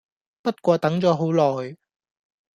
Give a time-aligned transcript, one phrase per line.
[0.41, 1.27] 不過等左好
[1.61, 1.77] 耐